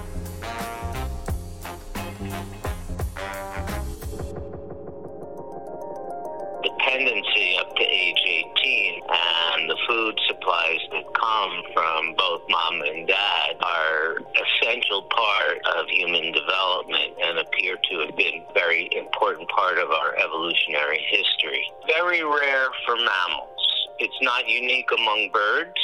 Human 15.99 16.31
development 16.31 17.11
and 17.21 17.39
appear 17.39 17.75
to 17.75 17.99
have 17.99 18.15
been 18.15 18.45
a 18.47 18.53
very 18.53 18.89
important 18.95 19.49
part 19.49 19.77
of 19.77 19.91
our 19.91 20.15
evolutionary 20.15 21.03
history. 21.11 21.69
Very 21.87 22.23
rare 22.23 22.67
for 22.85 22.95
mammals. 22.95 23.59
It's 23.99 24.21
not 24.21 24.47
unique 24.47 24.89
among 24.97 25.29
birds 25.33 25.81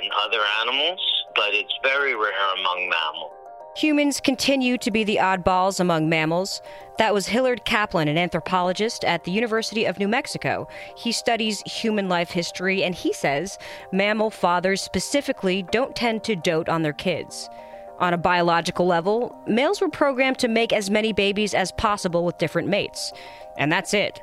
and 0.00 0.10
other 0.24 0.42
animals, 0.62 1.00
but 1.36 1.54
it's 1.54 1.72
very 1.82 2.16
rare 2.16 2.54
among 2.58 2.90
mammals. 2.90 3.32
Humans 3.76 4.20
continue 4.20 4.78
to 4.78 4.90
be 4.90 5.04
the 5.04 5.16
oddballs 5.16 5.78
among 5.78 6.08
mammals. 6.08 6.62
That 6.98 7.12
was 7.12 7.26
Hillard 7.26 7.66
Kaplan, 7.66 8.08
an 8.08 8.16
anthropologist 8.16 9.04
at 9.04 9.24
the 9.24 9.30
University 9.30 9.84
of 9.84 9.98
New 9.98 10.08
Mexico. 10.08 10.66
He 10.96 11.12
studies 11.12 11.60
human 11.60 12.08
life 12.08 12.30
history, 12.30 12.82
and 12.82 12.94
he 12.94 13.12
says 13.12 13.58
mammal 13.92 14.30
fathers 14.30 14.80
specifically 14.80 15.62
don't 15.62 15.94
tend 15.94 16.24
to 16.24 16.34
dote 16.34 16.70
on 16.70 16.82
their 16.82 16.94
kids. 16.94 17.50
On 17.98 18.12
a 18.12 18.18
biological 18.18 18.86
level, 18.86 19.34
males 19.46 19.80
were 19.80 19.88
programmed 19.88 20.38
to 20.40 20.48
make 20.48 20.72
as 20.72 20.90
many 20.90 21.12
babies 21.12 21.54
as 21.54 21.72
possible 21.72 22.24
with 22.24 22.38
different 22.38 22.68
mates. 22.68 23.12
And 23.56 23.72
that's 23.72 23.94
it. 23.94 24.20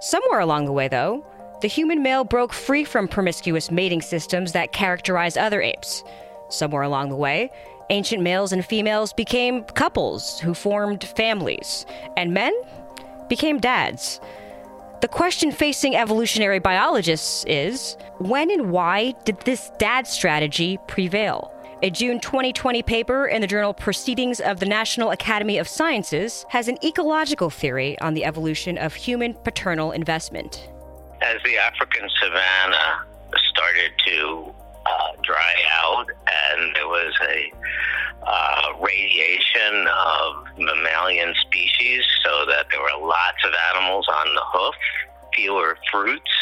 Somewhere 0.00 0.40
along 0.40 0.66
the 0.66 0.72
way, 0.72 0.86
though, 0.86 1.24
the 1.60 1.68
human 1.68 2.02
male 2.02 2.22
broke 2.22 2.52
free 2.52 2.84
from 2.84 3.08
promiscuous 3.08 3.70
mating 3.70 4.02
systems 4.02 4.52
that 4.52 4.72
characterize 4.72 5.36
other 5.36 5.60
apes. 5.60 6.04
Somewhere 6.48 6.82
along 6.82 7.08
the 7.08 7.16
way, 7.16 7.50
ancient 7.90 8.22
males 8.22 8.52
and 8.52 8.64
females 8.64 9.12
became 9.12 9.64
couples 9.64 10.38
who 10.38 10.54
formed 10.54 11.02
families, 11.02 11.84
and 12.16 12.32
men 12.32 12.54
became 13.28 13.58
dads. 13.58 14.20
The 15.00 15.08
question 15.08 15.50
facing 15.50 15.96
evolutionary 15.96 16.60
biologists 16.60 17.44
is 17.46 17.96
when 18.18 18.50
and 18.50 18.70
why 18.70 19.14
did 19.24 19.40
this 19.40 19.70
dad 19.78 20.06
strategy 20.06 20.78
prevail? 20.86 21.52
A 21.80 21.90
June 21.90 22.18
2020 22.18 22.82
paper 22.82 23.28
in 23.28 23.40
the 23.40 23.46
journal 23.46 23.72
Proceedings 23.72 24.40
of 24.40 24.58
the 24.58 24.66
National 24.66 25.12
Academy 25.12 25.58
of 25.58 25.68
Sciences 25.68 26.44
has 26.48 26.66
an 26.66 26.76
ecological 26.84 27.50
theory 27.50 27.96
on 28.00 28.14
the 28.14 28.24
evolution 28.24 28.76
of 28.76 28.94
human 28.94 29.32
paternal 29.32 29.92
investment. 29.92 30.68
As 31.22 31.40
the 31.44 31.56
African 31.56 32.08
savanna 32.20 33.04
started 33.50 33.92
to 34.08 34.52
uh, 34.86 35.12
dry 35.22 35.54
out, 35.70 36.06
and 36.10 36.74
there 36.74 36.88
was 36.88 37.14
a 37.22 37.52
uh, 38.26 38.72
radiation 38.82 39.86
of 39.86 40.58
mammalian 40.58 41.32
species, 41.42 42.02
so 42.24 42.44
that 42.46 42.66
there 42.72 42.80
were 42.80 43.06
lots 43.06 43.38
of 43.44 43.52
animals 43.72 44.04
on 44.12 44.26
the 44.34 44.42
hoof, 44.52 44.74
fewer 45.32 45.78
fruits. 45.92 46.32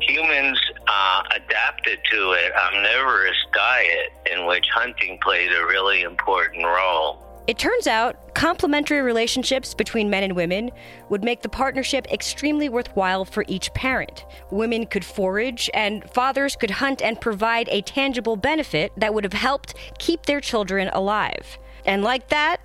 Humans 0.00 0.58
uh, 0.86 1.22
adapted 1.36 1.98
to 2.10 2.32
an 2.32 2.50
omnivorous 2.52 3.36
diet 3.52 4.12
in 4.30 4.46
which 4.46 4.66
hunting 4.72 5.18
played 5.22 5.50
a 5.52 5.66
really 5.66 6.02
important 6.02 6.64
role. 6.64 7.24
It 7.48 7.58
turns 7.58 7.86
out 7.86 8.34
complementary 8.34 9.00
relationships 9.00 9.72
between 9.72 10.10
men 10.10 10.22
and 10.22 10.36
women 10.36 10.70
would 11.08 11.24
make 11.24 11.40
the 11.40 11.48
partnership 11.48 12.06
extremely 12.12 12.68
worthwhile 12.68 13.24
for 13.24 13.42
each 13.48 13.72
parent. 13.72 14.26
Women 14.50 14.84
could 14.84 15.02
forage, 15.02 15.70
and 15.72 16.08
fathers 16.10 16.56
could 16.56 16.70
hunt 16.70 17.00
and 17.00 17.18
provide 17.18 17.70
a 17.70 17.80
tangible 17.80 18.36
benefit 18.36 18.92
that 18.98 19.14
would 19.14 19.24
have 19.24 19.32
helped 19.32 19.74
keep 19.98 20.26
their 20.26 20.42
children 20.42 20.88
alive. 20.92 21.58
And 21.86 22.04
like 22.04 22.28
that, 22.28 22.58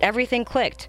everything 0.00 0.42
clicked. 0.42 0.88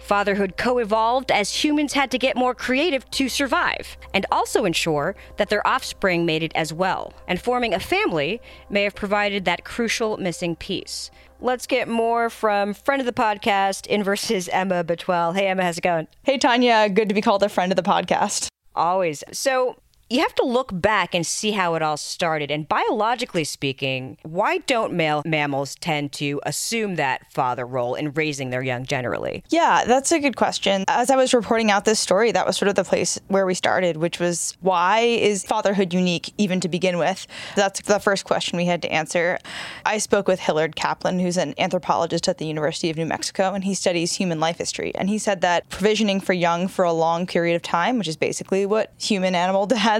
Fatherhood 0.00 0.56
co 0.56 0.78
evolved 0.78 1.30
as 1.30 1.64
humans 1.64 1.92
had 1.92 2.10
to 2.10 2.18
get 2.18 2.36
more 2.36 2.54
creative 2.54 3.08
to 3.10 3.28
survive, 3.28 3.96
and 4.12 4.26
also 4.32 4.64
ensure 4.64 5.14
that 5.36 5.48
their 5.48 5.64
offspring 5.66 6.26
made 6.26 6.42
it 6.42 6.52
as 6.54 6.72
well. 6.72 7.12
And 7.28 7.40
forming 7.40 7.74
a 7.74 7.80
family 7.80 8.40
may 8.68 8.82
have 8.82 8.94
provided 8.94 9.44
that 9.44 9.64
crucial 9.64 10.16
missing 10.16 10.56
piece. 10.56 11.10
Let's 11.40 11.66
get 11.66 11.88
more 11.88 12.28
from 12.28 12.74
friend 12.74 13.00
of 13.00 13.06
the 13.06 13.12
podcast, 13.12 13.86
Inverse's 13.88 14.48
Emma 14.48 14.84
Betuel. 14.84 15.34
Hey, 15.34 15.46
Emma, 15.46 15.62
how's 15.62 15.78
it 15.78 15.82
going? 15.82 16.06
Hey, 16.22 16.36
Tanya. 16.36 16.88
Good 16.88 17.08
to 17.08 17.14
be 17.14 17.22
called 17.22 17.42
a 17.42 17.48
friend 17.48 17.72
of 17.72 17.76
the 17.76 17.82
podcast. 17.82 18.48
Always. 18.74 19.24
So, 19.32 19.76
you 20.10 20.20
have 20.20 20.34
to 20.34 20.44
look 20.44 20.70
back 20.72 21.14
and 21.14 21.24
see 21.24 21.52
how 21.52 21.76
it 21.76 21.82
all 21.82 21.96
started. 21.96 22.50
And 22.50 22.68
biologically 22.68 23.44
speaking, 23.44 24.18
why 24.22 24.58
don't 24.58 24.92
male 24.92 25.22
mammals 25.24 25.76
tend 25.76 26.10
to 26.14 26.40
assume 26.44 26.96
that 26.96 27.32
father 27.32 27.64
role 27.64 27.94
in 27.94 28.12
raising 28.12 28.50
their 28.50 28.60
young 28.60 28.84
generally? 28.84 29.44
Yeah, 29.50 29.84
that's 29.86 30.10
a 30.10 30.18
good 30.18 30.34
question. 30.34 30.84
As 30.88 31.10
I 31.10 31.16
was 31.16 31.32
reporting 31.32 31.70
out 31.70 31.84
this 31.84 32.00
story, 32.00 32.32
that 32.32 32.44
was 32.44 32.56
sort 32.56 32.68
of 32.68 32.74
the 32.74 32.82
place 32.82 33.20
where 33.28 33.46
we 33.46 33.54
started, 33.54 33.98
which 33.98 34.18
was 34.18 34.56
why 34.60 34.98
is 34.98 35.44
fatherhood 35.44 35.94
unique 35.94 36.34
even 36.38 36.58
to 36.58 36.68
begin 36.68 36.98
with? 36.98 37.28
That's 37.54 37.80
the 37.82 38.00
first 38.00 38.24
question 38.24 38.56
we 38.56 38.66
had 38.66 38.82
to 38.82 38.92
answer. 38.92 39.38
I 39.86 39.98
spoke 39.98 40.26
with 40.26 40.40
Hillard 40.40 40.74
Kaplan, 40.74 41.20
who's 41.20 41.36
an 41.36 41.54
anthropologist 41.56 42.28
at 42.28 42.38
the 42.38 42.46
University 42.46 42.90
of 42.90 42.96
New 42.96 43.06
Mexico, 43.06 43.54
and 43.54 43.62
he 43.62 43.74
studies 43.74 44.14
human 44.14 44.40
life 44.40 44.58
history. 44.58 44.92
And 44.96 45.08
he 45.08 45.18
said 45.18 45.40
that 45.42 45.68
provisioning 45.68 46.20
for 46.20 46.32
young 46.32 46.66
for 46.66 46.84
a 46.84 46.92
long 46.92 47.28
period 47.28 47.54
of 47.54 47.62
time, 47.62 47.96
which 47.96 48.08
is 48.08 48.16
basically 48.16 48.66
what 48.66 48.92
human 48.98 49.36
animal 49.36 49.66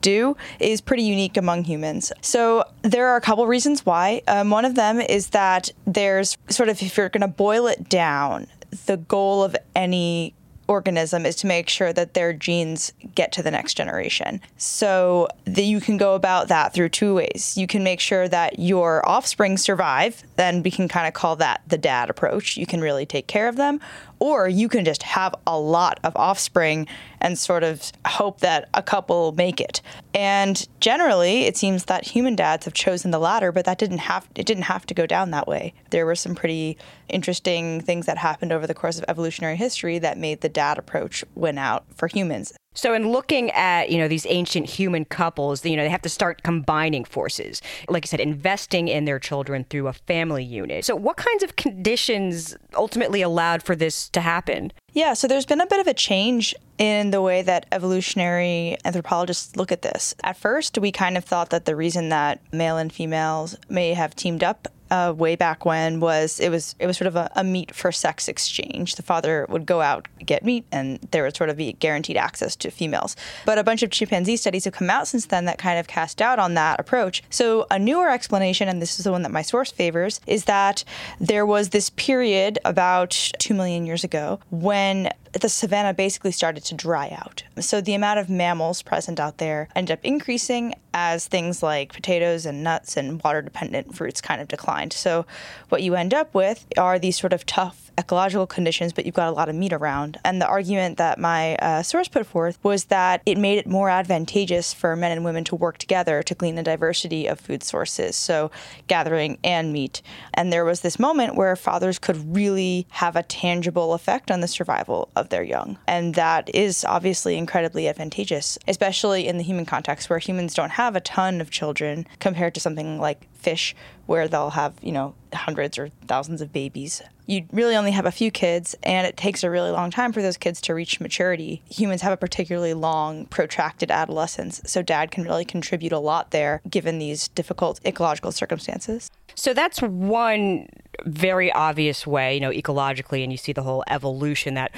do 0.00 0.36
is 0.58 0.80
pretty 0.80 1.02
unique 1.02 1.36
among 1.36 1.64
humans. 1.64 2.12
So 2.20 2.64
there 2.82 3.08
are 3.08 3.16
a 3.16 3.20
couple 3.20 3.46
reasons 3.46 3.84
why. 3.84 4.22
Um, 4.28 4.50
one 4.50 4.64
of 4.64 4.74
them 4.74 5.00
is 5.00 5.30
that 5.30 5.70
there's 5.86 6.36
sort 6.48 6.68
of, 6.68 6.80
if 6.82 6.96
you're 6.96 7.08
going 7.08 7.20
to 7.22 7.28
boil 7.28 7.66
it 7.66 7.88
down, 7.88 8.46
the 8.86 8.96
goal 8.96 9.42
of 9.42 9.56
any 9.74 10.34
organism 10.68 11.26
is 11.26 11.34
to 11.34 11.48
make 11.48 11.68
sure 11.68 11.92
that 11.92 12.14
their 12.14 12.32
genes 12.32 12.92
get 13.16 13.32
to 13.32 13.42
the 13.42 13.50
next 13.50 13.74
generation. 13.74 14.40
So 14.56 15.26
the, 15.44 15.64
you 15.64 15.80
can 15.80 15.96
go 15.96 16.14
about 16.14 16.46
that 16.46 16.72
through 16.72 16.90
two 16.90 17.16
ways. 17.16 17.54
You 17.56 17.66
can 17.66 17.82
make 17.82 17.98
sure 17.98 18.28
that 18.28 18.60
your 18.60 19.06
offspring 19.08 19.56
survive, 19.56 20.22
then 20.36 20.62
we 20.62 20.70
can 20.70 20.86
kind 20.86 21.08
of 21.08 21.12
call 21.12 21.34
that 21.36 21.62
the 21.66 21.76
dad 21.76 22.08
approach. 22.08 22.56
You 22.56 22.66
can 22.66 22.80
really 22.80 23.04
take 23.04 23.26
care 23.26 23.48
of 23.48 23.56
them, 23.56 23.80
or 24.20 24.48
you 24.48 24.68
can 24.68 24.84
just 24.84 25.02
have 25.02 25.34
a 25.46 25.58
lot 25.58 25.98
of 26.04 26.14
offspring 26.14 26.86
and 27.20 27.38
sort 27.38 27.64
of 27.64 27.90
hope 28.06 28.40
that 28.40 28.68
a 28.74 28.82
couple 28.82 29.32
make 29.32 29.60
it. 29.60 29.82
And 30.14 30.66
generally, 30.78 31.42
it 31.42 31.56
seems 31.56 31.86
that 31.86 32.04
human 32.04 32.36
dads 32.36 32.66
have 32.66 32.74
chosen 32.74 33.10
the 33.10 33.18
latter, 33.18 33.50
but 33.50 33.64
that 33.64 33.78
didn't 33.78 33.98
have 33.98 34.28
it 34.34 34.46
didn't 34.46 34.64
have 34.64 34.86
to 34.86 34.94
go 34.94 35.06
down 35.06 35.30
that 35.30 35.48
way. 35.48 35.74
There 35.90 36.06
were 36.06 36.14
some 36.14 36.34
pretty 36.34 36.76
interesting 37.08 37.80
things 37.80 38.06
that 38.06 38.18
happened 38.18 38.52
over 38.52 38.66
the 38.66 38.74
course 38.74 38.98
of 38.98 39.04
evolutionary 39.08 39.56
history 39.56 39.98
that 39.98 40.18
made 40.18 40.42
the 40.42 40.48
dad 40.48 40.78
approach 40.78 41.24
win 41.34 41.58
out 41.58 41.84
for 41.94 42.06
humans. 42.06 42.52
So, 42.72 42.94
in 42.94 43.10
looking 43.10 43.50
at 43.50 43.90
you 43.90 43.98
know 43.98 44.06
these 44.06 44.26
ancient 44.28 44.70
human 44.70 45.04
couples, 45.04 45.64
you 45.64 45.76
know 45.76 45.82
they 45.82 45.88
have 45.88 46.02
to 46.02 46.08
start 46.08 46.44
combining 46.44 47.04
forces. 47.04 47.60
Like 47.88 48.04
I 48.04 48.06
said, 48.06 48.20
investing 48.20 48.86
in 48.86 49.06
their 49.06 49.18
children 49.18 49.66
through 49.68 49.88
a 49.88 49.92
family 49.92 50.44
unit. 50.44 50.84
So, 50.84 50.94
what 50.94 51.16
kinds 51.16 51.42
of 51.42 51.56
conditions 51.56 52.56
ultimately 52.74 53.22
allowed 53.22 53.64
for 53.64 53.74
this 53.74 54.08
to 54.10 54.20
happen? 54.20 54.72
Yeah, 54.92 55.14
so 55.14 55.26
there's 55.26 55.46
been 55.46 55.60
a 55.60 55.66
bit 55.66 55.80
of 55.80 55.88
a 55.88 55.94
change 55.94 56.54
in 56.78 57.10
the 57.10 57.20
way 57.20 57.42
that 57.42 57.66
evolutionary 57.72 58.76
anthropologists 58.84 59.56
look 59.56 59.72
at 59.72 59.82
this. 59.82 60.14
At 60.22 60.36
first, 60.36 60.78
we 60.78 60.92
kind 60.92 61.16
of 61.16 61.24
thought 61.24 61.50
that 61.50 61.64
the 61.64 61.74
reason 61.74 62.08
that 62.10 62.40
male 62.52 62.76
and 62.76 62.92
females 62.92 63.56
may 63.68 63.94
have 63.94 64.14
teamed 64.14 64.44
up 64.44 64.68
uh, 64.90 65.14
way 65.16 65.36
back 65.36 65.64
when 65.64 66.00
was 66.00 66.40
it 66.40 66.50
was 66.50 66.74
it 66.78 66.86
was 66.86 66.96
sort 66.96 67.06
of 67.06 67.16
a, 67.16 67.30
a, 67.36 67.44
meat 67.44 67.74
for 67.74 67.92
sex 67.92 68.28
exchange. 68.28 68.96
The 68.96 69.02
father 69.02 69.46
would 69.48 69.66
go 69.66 69.80
out 69.80 70.08
get 70.24 70.44
meat, 70.44 70.64
and 70.72 70.98
there 71.10 71.22
would 71.22 71.36
sort 71.36 71.50
of 71.50 71.56
be 71.56 71.72
guaranteed 71.74 72.16
access 72.16 72.56
to 72.56 72.70
females. 72.70 73.16
But 73.46 73.58
a 73.58 73.64
bunch 73.64 73.82
of 73.82 73.90
chimpanzee 73.90 74.36
studies 74.36 74.64
have 74.64 74.74
come 74.74 74.90
out 74.90 75.08
since 75.08 75.26
then 75.26 75.44
that 75.44 75.58
kind 75.58 75.78
of 75.78 75.86
cast 75.86 76.18
doubt 76.18 76.38
on 76.38 76.54
that 76.54 76.80
approach. 76.80 77.22
So 77.30 77.66
a 77.70 77.78
newer 77.78 78.10
explanation, 78.10 78.68
and 78.68 78.82
this 78.82 78.98
is 78.98 79.04
the 79.04 79.12
one 79.12 79.22
that 79.22 79.32
my 79.32 79.42
source 79.42 79.70
favors, 79.70 80.20
is 80.26 80.44
that 80.44 80.84
there 81.20 81.46
was 81.46 81.70
this 81.70 81.90
period 81.90 82.58
about 82.64 83.10
two 83.38 83.54
million 83.54 83.86
years 83.86 84.04
ago 84.04 84.40
when 84.50 85.10
the 85.32 85.48
savanna 85.48 85.94
basically 85.94 86.32
started 86.32 86.64
to 86.64 86.74
dry 86.74 87.08
out. 87.10 87.44
So 87.60 87.80
the 87.80 87.94
amount 87.94 88.18
of 88.18 88.28
mammals 88.28 88.82
present 88.82 89.20
out 89.20 89.38
there 89.38 89.68
ended 89.74 89.92
up 89.92 90.04
increasing, 90.04 90.74
as 90.92 91.26
things 91.26 91.62
like 91.62 91.92
potatoes 91.92 92.46
and 92.46 92.64
nuts 92.64 92.96
and 92.96 93.22
water 93.22 93.42
dependent 93.42 93.94
fruits 93.94 94.20
kind 94.20 94.40
of 94.40 94.48
declined. 94.48 94.92
So, 94.92 95.26
what 95.68 95.82
you 95.82 95.94
end 95.94 96.14
up 96.14 96.34
with 96.34 96.66
are 96.76 96.98
these 96.98 97.18
sort 97.18 97.32
of 97.32 97.46
tough 97.46 97.90
ecological 97.98 98.46
conditions, 98.46 98.92
but 98.92 99.04
you've 99.04 99.14
got 99.14 99.28
a 99.28 99.32
lot 99.32 99.48
of 99.48 99.54
meat 99.54 99.72
around. 99.72 100.18
And 100.24 100.40
the 100.40 100.46
argument 100.46 100.96
that 100.98 101.18
my 101.18 101.56
uh, 101.56 101.82
source 101.82 102.08
put 102.08 102.26
forth 102.26 102.58
was 102.62 102.84
that 102.84 103.22
it 103.26 103.36
made 103.36 103.58
it 103.58 103.66
more 103.66 103.90
advantageous 103.90 104.72
for 104.72 104.96
men 104.96 105.12
and 105.12 105.24
women 105.24 105.44
to 105.44 105.54
work 105.54 105.76
together 105.78 106.22
to 106.22 106.34
glean 106.34 106.56
a 106.58 106.62
diversity 106.62 107.26
of 107.26 107.38
food 107.38 107.62
sources, 107.62 108.16
so 108.16 108.50
gathering 108.86 109.38
and 109.44 109.72
meat. 109.72 110.02
And 110.34 110.52
there 110.52 110.64
was 110.64 110.80
this 110.80 110.98
moment 110.98 111.34
where 111.34 111.54
fathers 111.56 111.98
could 111.98 112.34
really 112.34 112.86
have 112.90 113.16
a 113.16 113.22
tangible 113.22 113.92
effect 113.92 114.30
on 114.30 114.40
the 114.40 114.48
survival 114.48 115.10
of 115.20 115.28
their 115.28 115.42
young. 115.42 115.78
And 115.86 116.14
that 116.14 116.52
is 116.54 116.84
obviously 116.84 117.36
incredibly 117.36 117.86
advantageous, 117.86 118.58
especially 118.66 119.28
in 119.28 119.36
the 119.36 119.44
human 119.44 119.66
context 119.66 120.10
where 120.10 120.18
humans 120.18 120.54
don't 120.54 120.70
have 120.70 120.96
a 120.96 121.00
ton 121.00 121.40
of 121.40 121.50
children 121.50 122.06
compared 122.18 122.54
to 122.54 122.60
something 122.60 122.98
like 122.98 123.28
fish 123.34 123.74
where 124.06 124.26
they'll 124.26 124.50
have, 124.50 124.74
you 124.82 124.92
know, 124.92 125.14
hundreds 125.32 125.78
or 125.78 125.90
thousands 126.08 126.42
of 126.42 126.52
babies. 126.52 127.00
You 127.26 127.46
really 127.52 127.76
only 127.76 127.92
have 127.92 128.06
a 128.06 128.10
few 128.10 128.32
kids, 128.32 128.74
and 128.82 129.06
it 129.06 129.16
takes 129.16 129.44
a 129.44 129.50
really 129.50 129.70
long 129.70 129.92
time 129.92 130.12
for 130.12 130.20
those 130.20 130.36
kids 130.36 130.60
to 130.62 130.74
reach 130.74 130.98
maturity. 130.98 131.62
Humans 131.70 132.02
have 132.02 132.12
a 132.12 132.16
particularly 132.16 132.74
long, 132.74 133.26
protracted 133.26 133.92
adolescence, 133.92 134.60
so 134.66 134.82
dad 134.82 135.12
can 135.12 135.22
really 135.22 135.44
contribute 135.44 135.92
a 135.92 136.00
lot 136.00 136.32
there 136.32 136.60
given 136.68 136.98
these 136.98 137.28
difficult 137.28 137.78
ecological 137.86 138.32
circumstances. 138.32 139.12
So 139.36 139.54
that's 139.54 139.80
one 139.80 140.68
very 141.04 141.52
obvious 141.52 142.04
way, 142.04 142.34
you 142.34 142.40
know, 142.40 142.50
ecologically, 142.50 143.22
and 143.22 143.30
you 143.30 143.38
see 143.38 143.52
the 143.52 143.62
whole 143.62 143.84
evolution 143.86 144.54
that 144.54 144.72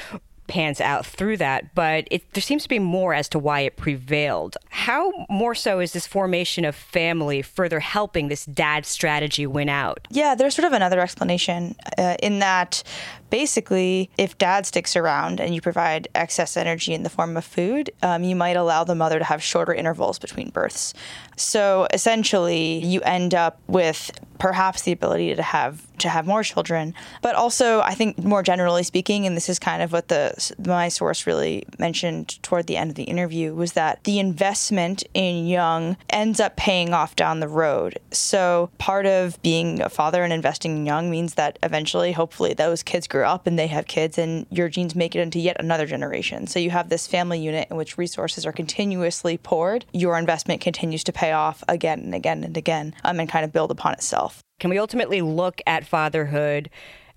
pans 0.52 0.82
out 0.82 1.06
through 1.06 1.38
that, 1.38 1.74
but 1.74 2.06
it, 2.10 2.30
there 2.34 2.42
seems 2.42 2.62
to 2.62 2.68
be 2.68 2.78
more 2.78 3.14
as 3.14 3.26
to 3.26 3.38
why 3.38 3.60
it 3.60 3.78
prevailed. 3.78 4.58
How 4.68 5.10
more 5.30 5.54
so 5.54 5.80
is 5.80 5.94
this 5.94 6.06
formation 6.06 6.66
of 6.66 6.76
family 6.76 7.40
further 7.40 7.80
helping 7.80 8.28
this 8.28 8.44
dad 8.44 8.84
strategy 8.84 9.46
win 9.46 9.70
out? 9.70 10.06
Yeah, 10.10 10.34
there's 10.34 10.54
sort 10.54 10.66
of 10.66 10.74
another 10.74 11.00
explanation 11.00 11.74
uh, 11.96 12.16
in 12.22 12.40
that 12.40 12.82
basically, 13.30 14.10
if 14.18 14.36
dad 14.36 14.66
sticks 14.66 14.94
around 14.94 15.40
and 15.40 15.54
you 15.54 15.62
provide 15.62 16.06
excess 16.14 16.54
energy 16.54 16.92
in 16.92 17.02
the 17.02 17.08
form 17.08 17.34
of 17.38 17.46
food, 17.46 17.90
um, 18.02 18.22
you 18.22 18.36
might 18.36 18.56
allow 18.56 18.84
the 18.84 18.94
mother 18.94 19.18
to 19.18 19.24
have 19.24 19.42
shorter 19.42 19.72
intervals 19.72 20.18
between 20.18 20.50
births. 20.50 20.92
So 21.38 21.86
essentially, 21.94 22.84
you 22.84 23.00
end 23.00 23.34
up 23.34 23.58
with 23.68 24.10
perhaps 24.42 24.82
the 24.82 24.90
ability 24.90 25.32
to 25.32 25.40
have 25.40 25.86
to 25.98 26.08
have 26.08 26.26
more 26.26 26.42
children, 26.42 26.92
but 27.20 27.36
also 27.36 27.80
I 27.82 27.94
think 27.94 28.18
more 28.18 28.42
generally 28.42 28.82
speaking, 28.82 29.24
and 29.24 29.36
this 29.36 29.48
is 29.48 29.60
kind 29.60 29.80
of 29.80 29.92
what 29.92 30.08
the 30.08 30.34
my 30.58 30.88
source 30.88 31.28
really 31.28 31.64
mentioned 31.78 32.42
toward 32.42 32.66
the 32.66 32.76
end 32.76 32.90
of 32.90 32.96
the 32.96 33.04
interview 33.04 33.54
was 33.54 33.74
that 33.74 34.02
the 34.02 34.18
investment 34.18 35.04
in 35.14 35.46
young 35.46 35.96
ends 36.10 36.40
up 36.40 36.56
paying 36.56 36.92
off 36.92 37.14
down 37.14 37.38
the 37.38 37.46
road. 37.46 38.00
So 38.10 38.68
part 38.78 39.06
of 39.06 39.40
being 39.42 39.80
a 39.80 39.88
father 39.88 40.24
and 40.24 40.32
investing 40.32 40.76
in 40.76 40.86
young 40.86 41.08
means 41.08 41.34
that 41.34 41.56
eventually, 41.62 42.10
hopefully, 42.10 42.52
those 42.52 42.82
kids 42.82 43.06
grow 43.06 43.28
up 43.28 43.46
and 43.46 43.56
they 43.56 43.68
have 43.68 43.86
kids, 43.86 44.18
and 44.18 44.44
your 44.50 44.68
genes 44.68 44.96
make 44.96 45.14
it 45.14 45.20
into 45.20 45.38
yet 45.38 45.56
another 45.60 45.86
generation. 45.86 46.48
So 46.48 46.58
you 46.58 46.70
have 46.70 46.88
this 46.88 47.06
family 47.06 47.38
unit 47.38 47.68
in 47.70 47.76
which 47.76 47.96
resources 47.96 48.44
are 48.44 48.52
continuously 48.62 49.38
poured. 49.38 49.84
Your 49.92 50.18
investment 50.18 50.60
continues 50.60 51.04
to 51.04 51.12
pay 51.12 51.30
off 51.30 51.62
again 51.68 52.00
and 52.00 52.12
again 52.12 52.42
and 52.42 52.56
again, 52.56 52.92
um, 53.04 53.20
and 53.20 53.28
kind 53.28 53.44
of 53.44 53.52
build 53.52 53.70
upon 53.70 53.92
itself. 53.92 54.31
Can 54.60 54.70
we 54.70 54.78
ultimately 54.78 55.22
look 55.22 55.60
at 55.66 55.84
fatherhood 55.86 56.70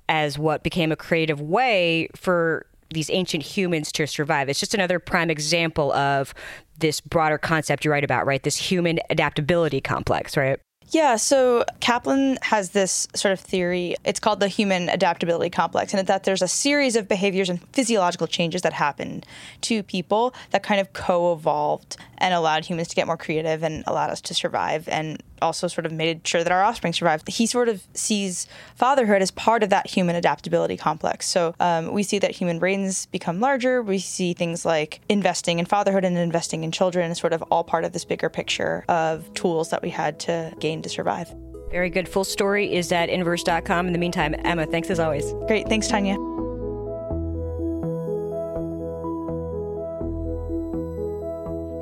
as 0.09 0.37
what 0.37 0.63
became 0.63 0.91
a 0.91 0.95
creative 0.95 1.41
way 1.41 2.09
for 2.15 2.65
these 2.91 3.09
ancient 3.09 3.43
humans 3.43 3.91
to 3.93 4.07
survive? 4.07 4.49
It's 4.49 4.59
just 4.59 4.73
another 4.73 4.99
prime 4.99 5.29
example 5.29 5.91
of 5.93 6.33
this 6.79 7.01
broader 7.01 7.37
concept 7.37 7.85
you 7.85 7.91
write 7.91 8.03
about, 8.03 8.25
right? 8.25 8.41
This 8.41 8.57
human 8.57 8.99
adaptability 9.09 9.81
complex, 9.81 10.35
right? 10.35 10.59
Yeah, 10.91 11.15
so 11.15 11.65
Kaplan 11.79 12.37
has 12.43 12.71
this 12.71 13.07
sort 13.15 13.31
of 13.31 13.39
theory. 13.39 13.95
It's 14.05 14.19
called 14.19 14.39
the 14.39 14.47
human 14.47 14.87
adaptability 14.89 15.49
complex, 15.49 15.93
and 15.93 16.07
that 16.07 16.23
there's 16.23 16.43
a 16.43 16.47
series 16.47 16.95
of 16.95 17.07
behaviors 17.07 17.49
and 17.49 17.59
physiological 17.73 18.27
changes 18.27 18.61
that 18.61 18.73
happen 18.73 19.23
to 19.61 19.81
people 19.81 20.35
that 20.51 20.61
kind 20.61 20.79
of 20.79 20.93
co 20.93 21.33
evolved 21.33 21.97
and 22.19 22.33
allowed 22.33 22.65
humans 22.65 22.87
to 22.89 22.95
get 22.95 23.07
more 23.07 23.17
creative 23.17 23.63
and 23.63 23.83
allowed 23.87 24.11
us 24.11 24.21
to 24.21 24.33
survive 24.35 24.87
and 24.87 25.23
also 25.45 25.67
sort 25.67 25.85
of 25.85 25.91
made 25.91 26.27
sure 26.27 26.43
that 26.43 26.51
our 26.51 26.63
offspring 26.63 26.93
survived. 26.93 27.27
He 27.29 27.45
sort 27.45 27.69
of 27.69 27.83
sees 27.93 28.47
fatherhood 28.75 29.21
as 29.21 29.31
part 29.31 29.63
of 29.63 29.69
that 29.69 29.87
human 29.87 30.15
adaptability 30.15 30.77
complex. 30.77 31.27
So 31.27 31.55
um, 31.59 31.91
we 31.91 32.03
see 32.03 32.19
that 32.19 32.31
human 32.31 32.59
brains 32.59 33.05
become 33.07 33.39
larger. 33.39 33.81
We 33.81 33.99
see 33.99 34.33
things 34.33 34.65
like 34.65 35.01
investing 35.09 35.59
in 35.59 35.65
fatherhood 35.65 36.03
and 36.03 36.17
investing 36.17 36.63
in 36.63 36.71
children 36.71 37.11
as 37.11 37.19
sort 37.19 37.33
of 37.33 37.41
all 37.43 37.63
part 37.63 37.85
of 37.85 37.93
this 37.93 38.05
bigger 38.05 38.29
picture 38.29 38.83
of 38.89 39.33
tools 39.33 39.69
that 39.69 39.81
we 39.81 39.89
had 39.89 40.19
to 40.21 40.53
gain 40.59 40.81
to 40.81 40.89
survive. 40.89 41.33
Very 41.71 41.89
good. 41.89 42.07
Full 42.07 42.23
story 42.23 42.73
is 42.73 42.91
at 42.91 43.09
inverse.com. 43.09 43.87
In 43.87 43.93
the 43.93 43.99
meantime, 43.99 44.35
Emma, 44.39 44.65
thanks 44.65 44.89
as 44.89 44.99
always. 44.99 45.33
Great. 45.47 45.67
Thanks, 45.67 45.87
Tanya. 45.87 46.24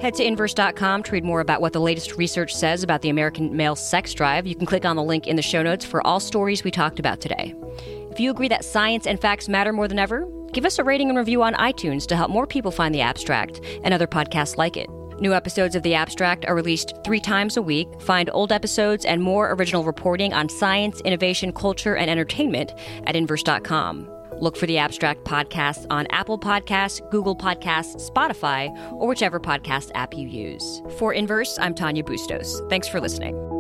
Head 0.04 0.16
to 0.16 0.28
inverse.com 0.28 1.04
to 1.04 1.12
read 1.13 1.24
more 1.24 1.39
about 1.39 1.62
what 1.62 1.72
the 1.72 1.80
latest 1.80 2.18
research 2.18 2.54
says 2.54 2.84
about 2.84 3.02
the 3.04 3.08
American 3.08 3.56
male 3.56 3.74
sex 3.74 4.13
drive. 4.13 4.46
You 4.46 4.54
can 4.54 4.66
click 4.66 4.84
on 4.84 4.98
the 4.98 5.02
link 5.02 5.28
in 5.28 5.38
the 5.38 5.42
show 5.42 5.63
notes 5.63 5.86
for 5.86 6.06
all 6.06 6.20
stories 6.20 6.62
we 6.62 6.72
talked 6.72 7.00
about 7.00 7.22
today. 7.22 7.56
If 8.12 8.20
you 8.20 8.30
agree 8.30 8.50
that 8.50 8.66
science 8.66 9.08
and 9.08 9.18
facts 9.18 9.48
matter 9.48 9.72
more 9.72 9.88
than 9.88 9.98
ever, 9.98 10.28
give 10.52 10.66
us 10.66 10.78
a 10.78 10.84
rating 10.84 11.08
and 11.08 11.18
review 11.18 11.42
on 11.42 11.54
iTunes 11.54 12.06
to 12.08 12.18
help 12.18 12.30
more 12.30 12.46
people 12.46 12.70
find 12.70 12.94
the 12.94 13.00
abstract 13.00 13.62
and 13.86 13.94
other 13.94 14.06
podcasts 14.06 14.58
like 14.58 14.76
it. 14.76 14.89
New 15.22 15.34
episodes 15.34 15.74
of 15.74 15.84
The 15.84 15.96
Abstract 15.96 16.44
are 16.48 16.56
released 16.56 16.96
three 17.06 17.22
times 17.22 17.56
a 17.56 17.62
week. 17.62 17.88
Find 18.02 18.30
old 18.34 18.52
episodes 18.52 19.06
and 19.06 19.24
more 19.24 19.54
original 19.54 19.86
reporting 19.86 20.34
on 20.34 20.50
science, 20.50 21.00
innovation, 21.06 21.54
culture, 21.54 21.96
and 21.96 22.12
entertainment 22.12 22.74
at 23.08 23.16
inverse.com. 23.16 24.12
Look 24.39 24.58
for 24.58 24.65
the 24.65 24.78
Abstract 24.78 25.24
podcast 25.24 25.86
on 25.89 26.08
Apple 26.10 26.39
Podcasts, 26.39 27.08
Google 27.12 27.36
Podcasts, 27.36 28.10
Spotify, 28.10 28.69
or 28.93 29.08
whichever 29.08 29.39
podcast 29.39 29.91
app 29.96 30.13
you 30.13 30.28
use. 30.28 30.82
For 30.98 31.13
Inverse, 31.13 31.58
I'm 31.60 31.74
Tanya 31.74 32.04
Bustos. 32.04 32.62
Thanks 32.69 32.88
for 32.88 33.00
listening. 33.00 33.53